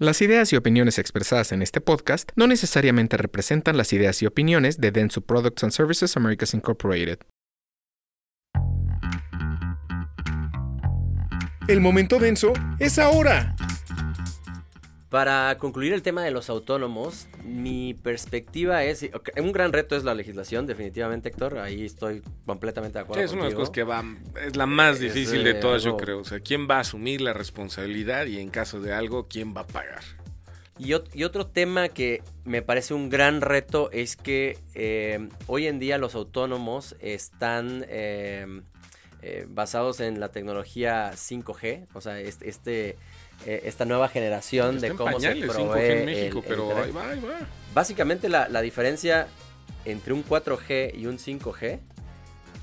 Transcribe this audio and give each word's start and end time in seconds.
Las 0.00 0.22
ideas 0.22 0.50
y 0.50 0.56
opiniones 0.56 0.98
expresadas 0.98 1.52
en 1.52 1.60
este 1.60 1.82
podcast 1.82 2.30
no 2.34 2.46
necesariamente 2.46 3.18
representan 3.18 3.76
las 3.76 3.92
ideas 3.92 4.22
y 4.22 4.26
opiniones 4.26 4.80
de 4.80 4.92
Densu 4.92 5.20
Products 5.20 5.62
and 5.62 5.72
Services 5.72 6.16
Americas 6.16 6.54
Incorporated. 6.54 7.18
El 11.68 11.82
momento 11.82 12.18
denso 12.18 12.54
es 12.78 12.98
ahora. 12.98 13.54
Para 15.10 15.58
concluir 15.58 15.92
el 15.92 16.02
tema 16.02 16.22
de 16.22 16.30
los 16.30 16.48
autónomos, 16.50 17.26
mi 17.44 17.94
perspectiva 17.94 18.84
es, 18.84 19.10
un 19.36 19.50
gran 19.50 19.72
reto 19.72 19.96
es 19.96 20.04
la 20.04 20.14
legislación, 20.14 20.66
definitivamente, 20.66 21.30
Héctor, 21.30 21.58
ahí 21.58 21.84
estoy 21.84 22.22
completamente 22.46 22.98
de 22.98 23.02
acuerdo. 23.02 23.20
Sí, 23.20 23.24
es 23.24 23.32
una 23.32 23.42
de 23.42 23.50
las 23.50 23.56
cosas 23.56 23.70
que 23.70 23.82
va, 23.82 24.04
es 24.46 24.54
la 24.54 24.66
más 24.66 25.00
difícil 25.00 25.42
de 25.42 25.54
todas, 25.54 25.82
yo 25.82 25.96
creo. 25.96 26.20
O 26.20 26.24
sea, 26.24 26.38
¿quién 26.38 26.68
va 26.70 26.76
a 26.76 26.80
asumir 26.80 27.22
la 27.22 27.32
responsabilidad 27.32 28.26
y 28.26 28.38
en 28.38 28.50
caso 28.50 28.80
de 28.80 28.92
algo, 28.92 29.26
quién 29.26 29.52
va 29.52 29.62
a 29.62 29.66
pagar? 29.66 30.04
Y, 30.78 30.94
otro 30.94 31.46
tema 31.46 31.88
que 31.88 32.22
me 32.44 32.62
parece 32.62 32.94
un 32.94 33.10
gran 33.10 33.40
reto 33.40 33.90
es 33.90 34.14
que 34.14 34.58
eh, 34.74 35.28
hoy 35.48 35.66
en 35.66 35.80
día 35.80 35.98
los 35.98 36.14
autónomos 36.14 36.94
están 37.00 37.84
eh, 37.88 38.62
eh, 39.22 39.46
basados 39.48 40.00
en 40.00 40.20
la 40.20 40.30
tecnología 40.30 41.12
5G, 41.12 41.86
o 41.94 42.00
sea, 42.00 42.18
este, 42.18 42.48
este 42.48 42.96
eh, 43.46 43.62
esta 43.64 43.86
nueva 43.86 44.08
generación 44.08 44.80
de 44.80 44.94
cómo 44.94 45.18
se 45.18 45.34
provee 45.36 45.92
en 45.92 46.04
México, 46.04 46.44
pero 46.46 46.76
ahí 46.76 46.90
va, 46.90 47.10
ahí 47.10 47.20
va. 47.20 47.38
Básicamente 47.72 48.28
la, 48.28 48.60
diferencia 48.60 49.28
entre 49.86 50.12
un 50.12 50.22
4G 50.24 50.94
y 50.94 51.06
un 51.06 51.18
5G 51.18 51.78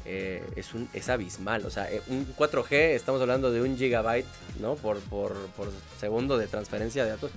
eh, 0.05 0.43
es, 0.55 0.75
un, 0.75 0.87
es 0.93 1.09
abismal. 1.09 1.65
O 1.65 1.71
sea, 1.71 1.89
un 2.07 2.27
4G 2.35 2.73
estamos 2.93 3.21
hablando 3.21 3.51
de 3.51 3.61
un 3.61 3.75
gigabyte 3.75 4.27
¿no? 4.59 4.75
por, 4.75 4.99
por, 4.99 5.35
segundo 5.99 6.37
de 6.37 6.45
transferencia 6.45 7.03
de 7.05 7.11
datos. 7.11 7.31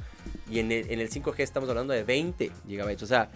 Y 0.50 0.58
en 0.58 0.70
el, 0.70 0.90
en 0.90 1.00
el 1.00 1.08
5G 1.08 1.40
estamos 1.40 1.68
hablando 1.70 1.94
de 1.94 2.04
20 2.04 2.50
gigabytes. 2.66 3.02
O 3.02 3.06
sea, 3.06 3.30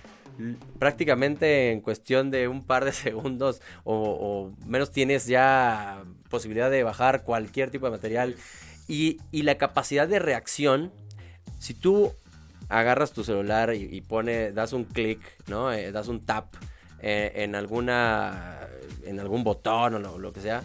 prácticamente 0.79 1.71
en 1.73 1.81
cuestión 1.81 2.31
de 2.31 2.49
un 2.49 2.65
par 2.65 2.85
de 2.85 2.93
segundos 2.93 3.61
o, 3.85 4.51
menos 4.67 4.91
tienes 4.91 5.27
ya 5.27 6.03
posibilidad 6.29 6.71
de 6.71 6.83
bajar 6.83 7.23
cualquier 7.23 7.71
tipo 7.71 7.87
de 7.87 7.93
material 7.93 8.37
y, 8.87 9.19
la 9.33 9.57
capacidad 9.57 10.07
de 10.07 10.19
reacción, 10.19 10.93
si 11.59 11.75
tú 11.75 12.13
agarras 12.69 13.13
tu 13.13 13.25
celular 13.25 13.75
y, 13.75 14.01
pone, 14.03 14.53
das 14.53 14.73
un 14.73 14.85
clic, 14.85 15.21
¿no? 15.47 15.73
Eh, 15.73 15.91
das 15.93 16.09
un 16.09 16.25
tap 16.25 16.55
eh, 17.01 17.33
en 17.37 17.55
alguna, 17.55 18.69
en 19.05 19.21
algún 19.21 19.45
botón 19.45 19.95
o 19.95 20.19
lo, 20.19 20.33
que 20.33 20.41
sea, 20.41 20.63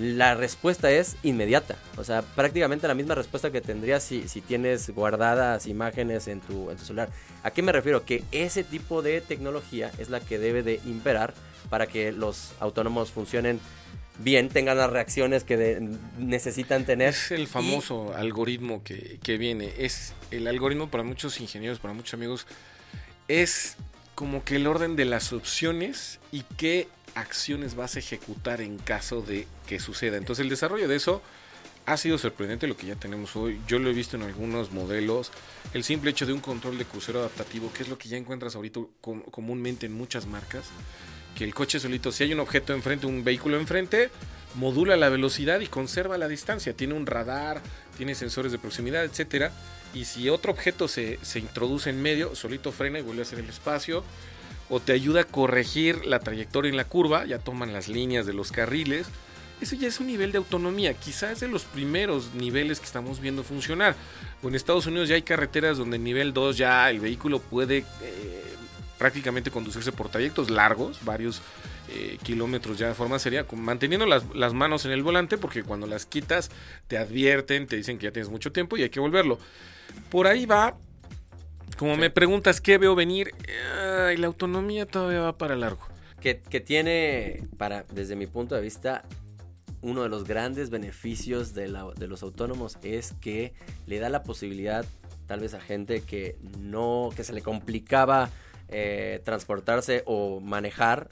la 0.00 0.34
respuesta 0.34 0.90
es 0.90 1.16
inmediata. 1.22 1.76
O 1.98 2.04
sea, 2.04 2.22
prácticamente 2.22 2.88
la 2.88 2.94
misma 2.94 3.14
respuesta 3.14 3.52
que 3.52 3.60
tendrías 3.60 4.02
si, 4.02 4.28
si 4.28 4.40
tienes 4.40 4.88
guardadas 4.88 5.66
imágenes 5.66 6.26
en 6.26 6.40
tu, 6.40 6.70
en 6.70 6.78
tu 6.78 6.84
celular. 6.84 7.10
¿A 7.42 7.50
qué 7.50 7.60
me 7.60 7.70
refiero? 7.70 8.06
Que 8.06 8.24
ese 8.32 8.64
tipo 8.64 9.02
de 9.02 9.20
tecnología 9.20 9.92
es 9.98 10.08
la 10.08 10.20
que 10.20 10.38
debe 10.38 10.62
de 10.62 10.80
imperar 10.86 11.34
para 11.68 11.86
que 11.86 12.12
los 12.12 12.52
autónomos 12.60 13.10
funcionen 13.10 13.60
bien 14.20 14.48
tengan 14.48 14.78
las 14.78 14.88
reacciones 14.88 15.44
que 15.44 15.90
necesitan 16.18 16.86
tener. 16.86 17.10
Es 17.10 17.30
el 17.30 17.46
famoso 17.46 18.14
algoritmo 18.14 18.82
que, 18.82 19.18
que, 19.22 19.36
viene. 19.36 19.70
Es 19.76 20.14
el 20.30 20.46
algoritmo 20.46 20.90
para 20.90 21.04
muchos 21.04 21.40
ingenieros, 21.40 21.78
para 21.78 21.92
muchos 21.92 22.14
amigos, 22.14 22.46
es 23.28 23.76
como 24.14 24.44
que 24.44 24.56
el 24.56 24.66
orden 24.66 24.96
de 24.96 25.04
las 25.04 25.32
opciones 25.32 26.20
y 26.32 26.44
qué 26.56 26.88
acciones 27.14 27.74
vas 27.74 27.96
a 27.96 27.98
ejecutar 27.98 28.60
en 28.60 28.78
caso 28.78 29.22
de 29.22 29.46
que 29.66 29.80
suceda. 29.80 30.16
Entonces 30.16 30.42
el 30.42 30.48
desarrollo 30.48 30.88
de 30.88 30.96
eso 30.96 31.22
ha 31.86 31.96
sido 31.96 32.18
sorprendente 32.18 32.66
lo 32.66 32.76
que 32.76 32.86
ya 32.86 32.96
tenemos 32.96 33.36
hoy. 33.36 33.60
Yo 33.66 33.78
lo 33.78 33.90
he 33.90 33.94
visto 33.94 34.16
en 34.16 34.22
algunos 34.22 34.72
modelos. 34.72 35.32
El 35.74 35.84
simple 35.84 36.10
hecho 36.10 36.26
de 36.26 36.32
un 36.32 36.40
control 36.40 36.78
de 36.78 36.84
crucero 36.84 37.20
adaptativo, 37.20 37.72
que 37.72 37.82
es 37.82 37.88
lo 37.88 37.98
que 37.98 38.08
ya 38.08 38.16
encuentras 38.16 38.54
ahorita 38.54 38.80
comúnmente 39.00 39.86
en 39.86 39.92
muchas 39.92 40.26
marcas 40.26 40.64
que 41.34 41.44
el 41.44 41.54
coche 41.54 41.80
solito, 41.80 42.12
si 42.12 42.24
hay 42.24 42.32
un 42.32 42.40
objeto 42.40 42.72
enfrente, 42.72 43.06
un 43.06 43.24
vehículo 43.24 43.58
enfrente, 43.58 44.10
modula 44.54 44.96
la 44.96 45.08
velocidad 45.08 45.60
y 45.60 45.66
conserva 45.66 46.18
la 46.18 46.28
distancia. 46.28 46.74
Tiene 46.74 46.94
un 46.94 47.06
radar, 47.06 47.60
tiene 47.96 48.14
sensores 48.14 48.52
de 48.52 48.58
proximidad, 48.58 49.04
etcétera. 49.04 49.52
Y 49.94 50.04
si 50.04 50.28
otro 50.28 50.52
objeto 50.52 50.88
se, 50.88 51.18
introduce 51.36 51.90
en 51.90 52.02
medio, 52.02 52.34
solito 52.34 52.72
frena 52.72 52.98
y 52.98 53.02
vuelve 53.02 53.22
a 53.22 53.24
hacer 53.24 53.38
el 53.38 53.48
espacio. 53.48 54.04
O 54.70 54.80
te 54.80 54.92
ayuda 54.92 55.22
a 55.22 55.24
corregir 55.24 56.06
la 56.06 56.20
trayectoria 56.20 56.70
en 56.70 56.76
la 56.76 56.84
curva, 56.84 57.26
ya 57.26 57.38
toman 57.38 57.72
las 57.72 57.88
líneas 57.88 58.24
de 58.24 58.32
los 58.32 58.52
carriles. 58.52 59.08
Eso 59.60 59.76
ya 59.76 59.88
es 59.88 60.00
un 60.00 60.06
nivel 60.06 60.32
de 60.32 60.38
autonomía, 60.38 60.94
quizás 60.94 61.32
es 61.32 61.40
de 61.40 61.48
los 61.48 61.64
primeros 61.64 62.32
niveles 62.32 62.80
que 62.80 62.86
estamos 62.86 63.20
viendo 63.20 63.42
funcionar. 63.42 63.94
En 64.42 64.54
Estados 64.54 64.86
Unidos 64.86 65.08
ya 65.08 65.16
hay 65.16 65.22
carreteras 65.22 65.76
donde 65.76 65.96
en 65.96 66.04
nivel 66.04 66.32
2 66.32 66.56
ya 66.56 66.88
el 66.88 66.98
vehículo 66.98 67.40
puede 67.40 67.84
eh, 68.00 68.54
prácticamente 69.00 69.50
conducirse 69.50 69.92
por 69.92 70.08
trayectos 70.08 70.50
largos, 70.50 71.04
varios 71.04 71.42
eh, 71.88 72.18
kilómetros 72.22 72.78
ya 72.78 72.86
de 72.86 72.94
forma 72.94 73.18
seria, 73.18 73.46
manteniendo 73.56 74.06
las, 74.06 74.52
manos 74.54 74.84
en 74.84 74.92
el 74.92 75.02
volante, 75.02 75.38
porque 75.38 75.64
cuando 75.64 75.86
las 75.86 76.06
quitas 76.06 76.50
te 76.86 76.98
advierten, 76.98 77.66
te 77.66 77.76
dicen 77.76 77.98
que 77.98 78.04
ya 78.04 78.12
tienes 78.12 78.30
mucho 78.30 78.52
tiempo 78.52 78.76
y 78.76 78.82
hay 78.82 78.90
que 78.90 79.00
volverlo. 79.00 79.38
Por 80.08 80.26
ahí 80.26 80.46
va, 80.46 80.76
como 81.78 81.96
me 81.96 82.10
preguntas 82.10 82.60
qué 82.60 82.78
veo 82.78 82.94
venir, 82.94 83.34
y 84.12 84.16
la 84.16 84.26
autonomía 84.26 84.86
todavía 84.86 85.20
va 85.20 85.38
para 85.38 85.56
largo. 85.56 85.86
Que, 86.20 86.34
tiene, 86.34 87.48
para, 87.56 87.84
desde 87.92 88.14
mi 88.14 88.26
punto 88.26 88.54
de 88.54 88.60
vista, 88.60 89.04
uno 89.80 90.02
de 90.02 90.10
los 90.10 90.24
grandes 90.24 90.68
beneficios 90.68 91.54
de, 91.54 91.72
de 91.96 92.06
los 92.06 92.22
autónomos 92.22 92.76
es 92.82 93.14
que 93.20 93.54
le 93.86 93.98
da 93.98 94.10
la 94.10 94.22
posibilidad 94.22 94.84
tal 95.26 95.40
vez 95.40 95.54
a 95.54 95.60
gente 95.60 96.02
que 96.02 96.36
no, 96.58 97.10
que 97.14 97.22
se 97.22 97.32
le 97.32 97.40
complicaba 97.40 98.30
eh, 98.68 99.20
transportarse 99.24 100.02
o 100.06 100.40
manejar, 100.40 101.08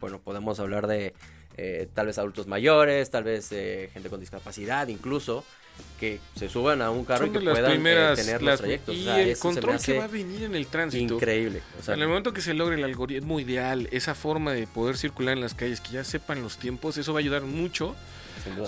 bueno, 0.00 0.20
podemos 0.20 0.58
hablar 0.60 0.88
de 0.88 1.14
eh, 1.56 1.88
tal 1.94 2.06
vez 2.06 2.18
adultos 2.18 2.46
mayores, 2.46 3.10
tal 3.10 3.24
vez 3.24 3.50
eh, 3.52 3.88
gente 3.92 4.10
con 4.10 4.18
discapacidad 4.18 4.88
incluso, 4.88 5.44
que 5.98 6.20
se 6.34 6.48
suban 6.48 6.82
a 6.82 6.90
un 6.90 7.04
carro 7.04 7.26
y 7.26 7.30
que 7.30 7.40
puedan 7.40 7.82
tener 8.16 8.42
los 8.42 8.58
trayectos. 8.60 8.94
Y 8.94 9.08
el 9.08 9.38
control 9.38 9.78
que 9.80 9.98
va 9.98 10.04
a 10.04 10.08
venir 10.08 10.44
en 10.44 10.54
el 10.54 10.66
tránsito. 10.66 11.14
Increíble. 11.14 11.62
en 11.86 12.00
el 12.00 12.08
momento 12.08 12.32
que 12.32 12.40
se 12.40 12.54
logre 12.54 12.76
el 12.76 12.84
algoritmo 12.84 13.40
ideal, 13.40 13.88
esa 13.90 14.14
forma 14.14 14.52
de 14.52 14.66
poder 14.66 14.96
circular 14.96 15.34
en 15.34 15.40
las 15.40 15.54
calles, 15.54 15.80
que 15.80 15.92
ya 15.92 16.04
sepan 16.04 16.42
los 16.42 16.58
tiempos, 16.58 16.96
eso 16.96 17.12
va 17.12 17.18
a 17.18 17.22
ayudar 17.22 17.42
mucho. 17.42 17.94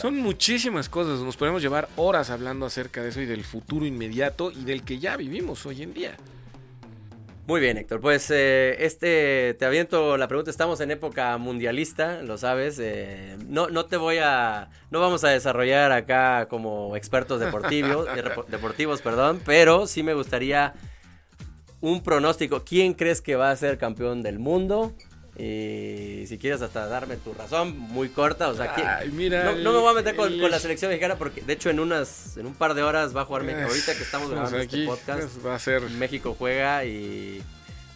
Son 0.01 0.17
muchísimas 0.19 0.89
cosas, 0.89 1.21
nos 1.21 1.37
podemos 1.37 1.63
llevar 1.63 1.89
horas 1.97 2.29
hablando 2.31 2.67
acerca 2.67 3.03
de 3.03 3.09
eso 3.09 3.21
y 3.21 3.27
del 3.27 3.43
futuro 3.43 3.87
inmediato 3.87 4.51
y 4.51 4.65
del 4.65 4.83
que 4.83 4.99
ya 4.99 5.17
vivimos 5.17 5.65
hoy 5.65 5.83
en 5.83 5.95
día. 5.95 6.17
Muy 7.45 7.61
bien, 7.61 7.77
Héctor. 7.77 8.01
Pues 8.01 8.31
eh, 8.31 8.77
este 8.85 9.55
te 9.59 9.65
aviento 9.65 10.17
la 10.17 10.29
pregunta. 10.29 10.51
Estamos 10.51 10.81
en 10.81 10.93
época 10.93 11.37
mundialista, 11.39 12.23
lo 12.23 12.39
sabes. 12.39 12.79
Eh, 12.79 13.37
no, 13.49 13.69
no 13.69 13.87
te 13.87 13.97
voy 13.97 14.19
a, 14.19 14.71
no 14.91 15.01
vamos 15.01 15.25
a 15.25 15.29
desarrollar 15.29 15.91
acá 15.91 16.47
como 16.49 16.95
expertos 16.97 17.41
deportivos, 17.41 18.07
deportivos, 18.49 19.03
perdón, 19.03 19.41
pero 19.45 19.89
sí 19.89 20.05
me 20.05 20.15
gustaría 20.15 20.75
un 21.81 22.05
pronóstico. 22.05 22.63
¿Quién 22.65 22.95
crees 22.95 23.21
que 23.21 23.35
va 23.35 23.51
a 23.51 23.57
ser 23.57 23.77
campeón 23.77 24.23
del 24.23 24.39
mundo? 24.39 24.95
Y 25.39 26.27
si 26.27 26.37
quieres 26.39 26.61
hasta 26.61 26.87
darme 26.87 27.17
tu 27.17 27.33
razón, 27.33 27.79
muy 27.79 28.11
corta, 28.11 28.49
o 28.49 28.55
sea, 28.55 28.77
no, 29.07 29.73
me 29.73 29.79
voy 29.79 29.91
a 29.91 29.95
meter 29.95 30.15
con, 30.15 30.39
la 30.39 30.59
selección 30.59 30.91
mexicana 30.91 31.17
porque 31.17 31.41
de 31.41 31.55
hecho 31.55 31.71
en 31.71 31.81
unas 31.81 32.37
en 32.37 32.47
un 32.47 32.55
par 32.55 32.75
de 32.75 32.83
horas 32.83 33.17
va 33.17 33.23
a 33.23 33.25
jugar 33.25 33.45
México. 33.45 33.69
Ahorita 33.69 33.97
que 33.97 34.03
estamos 34.03 34.31
grabando 34.31 34.59
este 34.59 34.85
podcast, 34.85 35.45
va 35.45 35.55
a 35.55 35.59
ser... 35.59 35.83
México 35.83 36.37
juega 36.39 36.85
y 36.85 37.43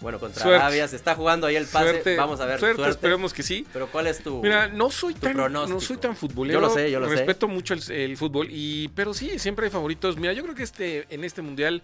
bueno, 0.01 0.19
contra 0.19 0.45
Arabia 0.45 0.89
se 0.89 0.97
está 0.97 1.15
jugando 1.15 1.47
ahí 1.47 1.57
el 1.57 1.67
pase, 1.67 2.17
vamos 2.17 2.41
a 2.41 2.47
ver. 2.47 2.59
Suerte, 2.59 2.89
esperemos 2.89 3.35
que 3.35 3.43
sí. 3.43 3.67
Pero 3.73 3.89
¿cuál 3.89 4.07
es 4.07 4.23
tu 4.23 4.43
Mira, 4.43 4.69
no 4.69 4.91
soy 4.91 5.15
tan 5.15 5.37
no 5.37 5.81
soy 5.81 5.99
tan 5.99 6.17
futbolero. 6.17 6.61
Yo 6.61 6.67
lo 6.67 6.73
sé, 6.73 6.91
yo 6.91 7.01
lo 7.01 7.09
Respeto 7.09 7.49
mucho 7.49 7.75
el, 7.75 7.91
el, 7.91 8.17
fútbol 8.17 8.49
y 8.51 8.89
pero 8.89 9.13
sí, 9.13 9.39
siempre 9.39 9.67
hay 9.67 9.71
favoritos. 9.71 10.17
Mira, 10.17 10.33
yo 10.33 10.43
creo 10.43 10.55
que 10.55 10.63
este 10.63 11.07
en 11.11 11.25
este 11.25 11.43
mundial, 11.43 11.83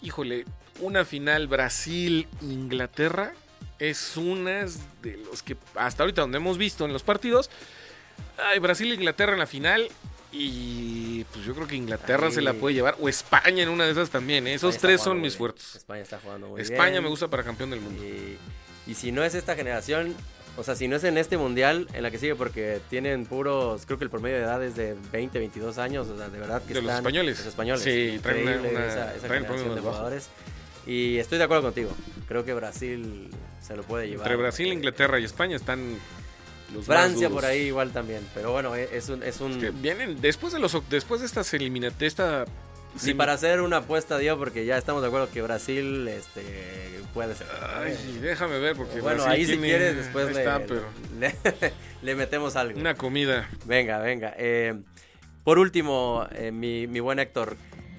híjole, 0.00 0.44
una 0.80 1.04
final 1.04 1.48
Brasil 1.48 2.28
Inglaterra 2.40 3.32
es 3.78 4.16
una 4.16 4.66
de 5.02 5.16
los 5.18 5.42
que 5.42 5.56
hasta 5.74 6.02
ahorita 6.02 6.22
donde 6.22 6.38
hemos 6.38 6.58
visto 6.58 6.84
en 6.84 6.92
los 6.92 7.02
partidos. 7.02 7.50
Hay 8.38 8.58
Brasil 8.58 8.90
e 8.90 8.94
Inglaterra 8.94 9.32
en 9.32 9.38
la 9.38 9.46
final. 9.46 9.88
Y 10.32 11.24
pues 11.32 11.46
yo 11.46 11.54
creo 11.54 11.66
que 11.66 11.76
Inglaterra 11.76 12.30
se 12.30 12.42
la 12.42 12.52
puede 12.52 12.74
llevar. 12.74 12.96
O 13.00 13.08
España 13.08 13.62
en 13.62 13.68
una 13.68 13.84
de 13.84 13.92
esas 13.92 14.10
también. 14.10 14.46
¿eh? 14.46 14.54
Esos 14.54 14.76
tres 14.78 15.00
son 15.00 15.20
mis 15.20 15.36
fuertes. 15.36 15.76
España 15.76 16.02
está 16.02 16.18
jugando 16.18 16.48
muy 16.48 16.60
España 16.60 16.92
bien. 16.92 17.04
me 17.04 17.08
gusta 17.08 17.28
para 17.28 17.42
campeón 17.42 17.70
del 17.70 17.80
mundo. 17.80 18.02
Y, 18.86 18.94
si 18.94 19.12
no 19.12 19.24
es 19.24 19.34
esta 19.34 19.56
generación, 19.56 20.14
o 20.56 20.62
sea, 20.62 20.76
si 20.76 20.88
no 20.88 20.96
es 20.96 21.04
en 21.04 21.18
este 21.18 21.36
mundial, 21.38 21.88
en 21.92 22.02
la 22.02 22.10
que 22.10 22.18
sigue, 22.18 22.34
porque 22.34 22.80
tienen 22.88 23.26
puros, 23.26 23.84
creo 23.86 23.98
que 23.98 24.04
el 24.04 24.10
promedio 24.10 24.36
de 24.36 24.42
edad 24.42 24.62
es 24.62 24.76
de 24.76 24.94
20, 25.10 25.38
22 25.38 25.78
años, 25.78 26.06
o 26.08 26.16
sea, 26.16 26.28
de 26.28 26.38
verdad 26.38 26.62
que 26.62 26.74
de 26.74 26.82
los 26.82 26.94
españoles. 26.94 27.38
Los 27.38 27.46
españoles. 27.48 27.82
Sí, 27.82 28.20
traen 28.22 28.46
una, 28.46 28.86
esa, 28.86 29.12
generación 29.20 29.74
de 29.74 29.80
jugadores. 29.80 30.28
Y 30.86 31.16
estoy 31.16 31.38
de 31.38 31.44
acuerdo 31.44 31.64
contigo. 31.64 31.90
Creo 32.28 32.44
que 32.44 32.54
Brasil 32.54 33.30
se 33.60 33.76
lo 33.76 33.82
puede 33.82 34.08
llevar. 34.08 34.26
Entre 34.26 34.36
Brasil, 34.36 34.72
Inglaterra 34.72 35.18
y 35.18 35.24
España 35.24 35.56
están 35.56 35.98
los 36.74 36.84
Francia 36.84 37.30
por 37.30 37.44
ahí 37.44 37.62
igual 37.62 37.92
también, 37.92 38.26
pero 38.34 38.52
bueno, 38.52 38.74
e, 38.74 38.88
es 38.96 39.08
un... 39.08 39.22
Es 39.22 39.40
un... 39.40 39.58
vienen, 39.80 40.20
después 40.20 40.52
de 40.52 40.58
los 40.58 40.76
después 40.88 41.20
de 41.20 41.26
estas 41.26 41.52
eliminatorias, 41.54 42.12
esta 42.12 42.44
Ni 43.04 43.14
para 43.14 43.34
hacer 43.34 43.60
una 43.60 43.78
apuesta, 43.78 44.18
Diego, 44.18 44.38
porque 44.38 44.64
ya 44.64 44.76
estamos 44.76 45.02
de 45.02 45.08
acuerdo 45.08 45.30
que 45.30 45.42
Brasil 45.42 46.08
este, 46.08 46.42
puede 47.14 47.34
ser. 47.34 47.46
Ay, 47.62 48.18
déjame 48.20 48.58
ver, 48.58 48.76
porque 48.76 49.00
Bueno, 49.00 49.24
Brasil 49.24 49.32
ahí 49.32 49.46
si 49.46 49.58
quieres, 49.58 49.96
después 49.96 50.28
ahí 50.28 50.34
le, 50.34 50.40
está, 50.40 50.60
pero 50.66 50.82
le, 51.18 51.34
le 52.02 52.14
metemos 52.14 52.56
algo. 52.56 52.78
una 52.78 52.94
comida. 52.94 53.48
Venga, 53.64 53.98
venga. 54.00 54.34
Eh, 54.36 54.74
por 55.44 55.60
último, 55.60 56.26
eh, 56.32 56.50
mi, 56.50 56.88
mi 56.88 56.98
buen 56.98 57.20
Héctor, 57.20 57.56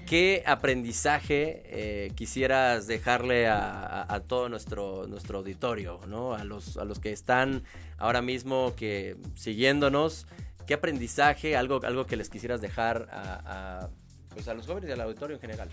¿qué 0.08 0.42
aprendizaje 0.46 1.62
eh, 1.66 2.12
quisieras 2.14 2.86
dejarle 2.86 3.46
a, 3.46 4.22
todo 4.26 4.48
nuestro, 4.48 5.06
nuestro 5.06 5.38
auditorio, 5.38 6.00
¿no? 6.08 6.34
A 6.34 6.44
los, 6.44 6.78
a 6.78 6.84
los 6.84 6.98
que 6.98 7.12
están 7.12 7.62
ahora 7.98 8.22
mismo 8.22 8.74
que 8.74 9.16
siguiéndonos, 9.34 10.26
¿qué 10.66 10.74
aprendizaje, 10.74 11.56
algo, 11.56 11.80
algo 11.84 12.06
que 12.06 12.16
les 12.16 12.30
quisieras 12.30 12.60
dejar 12.62 13.08
a, 13.12 13.82
a, 13.84 13.90
pues 14.30 14.48
a 14.48 14.54
los 14.54 14.66
jóvenes 14.66 14.88
y 14.88 14.92
al 14.92 15.00
auditorio 15.02 15.36
en 15.36 15.40
general? 15.42 15.68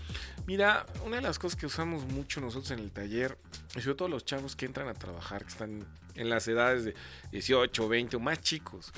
Mira, 0.46 0.84
una 1.04 1.16
de 1.16 1.22
las 1.22 1.38
cosas 1.38 1.58
que 1.58 1.66
usamos 1.66 2.04
mucho 2.04 2.40
nosotros 2.40 2.70
en 2.72 2.80
el 2.80 2.90
taller, 2.90 3.38
y 3.74 3.80
sobre 3.80 3.96
todo 3.96 4.08
los 4.08 4.26
chavos 4.26 4.54
que 4.54 4.66
entran 4.66 4.88
a 4.88 4.94
trabajar, 4.94 5.44
que 5.44 5.48
están 5.48 5.86
en 6.14 6.28
las 6.28 6.46
edades 6.46 6.84
de 6.84 6.94
18, 7.32 7.88
20 7.88 8.16
o 8.16 8.20
más 8.20 8.40
chicos, 8.42 8.92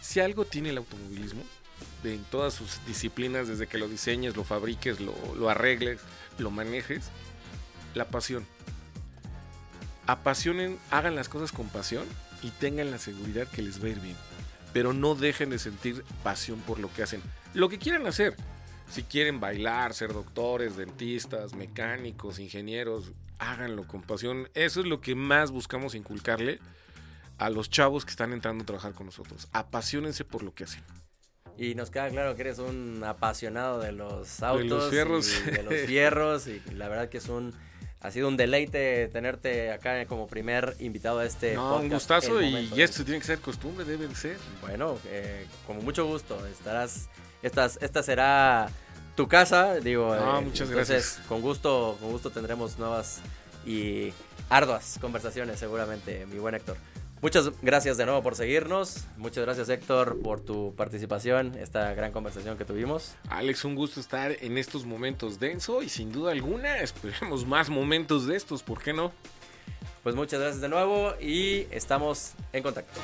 si 0.00 0.20
algo 0.20 0.44
tiene 0.44 0.70
el 0.70 0.78
automovilismo, 0.78 1.42
en 2.04 2.24
todas 2.24 2.54
sus 2.54 2.84
disciplinas, 2.86 3.48
desde 3.48 3.66
que 3.66 3.78
lo 3.78 3.88
diseñes, 3.88 4.36
lo 4.36 4.44
fabriques, 4.44 5.00
lo, 5.00 5.14
lo 5.36 5.48
arregles, 5.48 6.00
lo 6.38 6.50
manejes, 6.50 7.10
la 7.94 8.06
pasión. 8.06 8.46
Apasionen, 10.06 10.78
hagan 10.90 11.14
las 11.14 11.28
cosas 11.28 11.52
con 11.52 11.68
pasión 11.68 12.04
y 12.42 12.50
tengan 12.50 12.90
la 12.90 12.98
seguridad 12.98 13.48
que 13.48 13.62
les 13.62 13.82
va 13.82 13.86
a 13.86 13.90
ir 13.90 14.00
bien. 14.00 14.16
Pero 14.72 14.92
no 14.92 15.14
dejen 15.14 15.50
de 15.50 15.58
sentir 15.58 16.04
pasión 16.22 16.60
por 16.60 16.78
lo 16.78 16.92
que 16.92 17.02
hacen. 17.02 17.22
Lo 17.54 17.68
que 17.68 17.78
quieran 17.78 18.06
hacer, 18.06 18.36
si 18.90 19.02
quieren 19.02 19.40
bailar, 19.40 19.94
ser 19.94 20.12
doctores, 20.12 20.76
dentistas, 20.76 21.54
mecánicos, 21.54 22.38
ingenieros, 22.38 23.12
háganlo 23.38 23.86
con 23.86 24.02
pasión. 24.02 24.48
Eso 24.54 24.80
es 24.80 24.86
lo 24.86 25.00
que 25.00 25.14
más 25.14 25.50
buscamos 25.50 25.94
inculcarle 25.94 26.60
a 27.38 27.50
los 27.50 27.70
chavos 27.70 28.04
que 28.04 28.10
están 28.10 28.32
entrando 28.32 28.62
a 28.62 28.66
trabajar 28.66 28.92
con 28.92 29.06
nosotros. 29.06 29.48
Apasionense 29.52 30.24
por 30.24 30.42
lo 30.42 30.54
que 30.54 30.64
hacen. 30.64 30.82
Y 31.56 31.74
nos 31.74 31.90
queda 31.90 32.08
claro 32.08 32.34
que 32.34 32.42
eres 32.42 32.58
un 32.58 33.02
apasionado 33.04 33.80
de 33.80 33.92
los 33.92 34.42
autos, 34.42 34.68
los 34.68 34.90
fierros. 34.90 35.42
y 35.46 35.50
de 35.50 35.62
los 35.62 35.74
fierros 35.86 36.46
y 36.46 36.60
la 36.74 36.88
verdad 36.88 37.08
que 37.08 37.18
es 37.18 37.28
un 37.28 37.54
ha 38.04 38.10
sido 38.10 38.28
un 38.28 38.36
deleite 38.36 39.08
tenerte 39.08 39.72
acá 39.72 40.04
como 40.04 40.26
primer 40.26 40.76
invitado 40.78 41.20
a 41.20 41.24
este 41.24 41.54
No, 41.54 41.76
un 41.76 41.88
podcast, 41.88 41.92
gustazo 41.92 42.38
El 42.38 42.70
y, 42.76 42.82
esto 42.82 43.02
tiene 43.02 43.18
que 43.18 43.24
ser 43.24 43.38
costumbre, 43.38 43.86
debe 43.86 44.06
de 44.06 44.14
ser. 44.14 44.36
Bueno, 44.60 44.98
eh, 45.06 45.46
con 45.66 45.82
mucho 45.82 46.04
gusto 46.06 46.38
estarás 46.46 47.08
estas 47.42 47.78
esta 47.80 48.02
será 48.02 48.68
tu 49.16 49.26
casa, 49.26 49.76
digo. 49.76 50.14
No, 50.14 50.38
eh, 50.38 50.42
muchas 50.42 50.68
entonces, 50.68 50.74
gracias. 50.88 51.26
Con 51.28 51.40
gusto, 51.40 51.96
con 51.98 52.10
gusto 52.10 52.28
tendremos 52.28 52.78
nuevas 52.78 53.20
y 53.64 54.12
arduas 54.50 54.98
conversaciones 55.00 55.58
seguramente, 55.58 56.26
mi 56.26 56.38
buen 56.38 56.54
Héctor. 56.56 56.76
Muchas 57.24 57.52
gracias 57.62 57.96
de 57.96 58.04
nuevo 58.04 58.22
por 58.22 58.36
seguirnos. 58.36 59.06
Muchas 59.16 59.46
gracias 59.46 59.70
Héctor 59.70 60.20
por 60.20 60.40
tu 60.40 60.74
participación, 60.76 61.54
esta 61.54 61.94
gran 61.94 62.12
conversación 62.12 62.58
que 62.58 62.66
tuvimos. 62.66 63.14
Alex, 63.30 63.64
un 63.64 63.74
gusto 63.74 63.98
estar 63.98 64.36
en 64.42 64.58
estos 64.58 64.84
momentos 64.84 65.40
denso 65.40 65.82
y 65.82 65.88
sin 65.88 66.12
duda 66.12 66.32
alguna 66.32 66.76
esperemos 66.82 67.46
más 67.46 67.70
momentos 67.70 68.26
de 68.26 68.36
estos, 68.36 68.62
¿por 68.62 68.82
qué 68.82 68.92
no? 68.92 69.10
Pues 70.02 70.14
muchas 70.14 70.38
gracias 70.38 70.60
de 70.60 70.68
nuevo 70.68 71.14
y 71.18 71.66
estamos 71.70 72.32
en 72.52 72.62
contacto. 72.62 73.00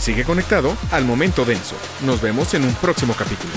Sigue 0.00 0.24
conectado 0.24 0.76
al 0.90 1.04
momento 1.04 1.44
denso. 1.44 1.76
Nos 2.04 2.20
vemos 2.20 2.52
en 2.54 2.64
un 2.64 2.74
próximo 2.74 3.14
capítulo. 3.16 3.52